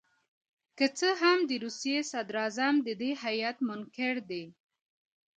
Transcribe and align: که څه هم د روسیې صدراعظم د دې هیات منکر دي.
که 0.77 0.85
څه 0.97 1.09
هم 1.21 1.39
د 1.49 1.51
روسیې 1.63 1.99
صدراعظم 2.11 2.73
د 2.87 2.89
دې 3.01 3.11
هیات 3.23 3.57
منکر 3.67 4.13
دي. 4.29 4.45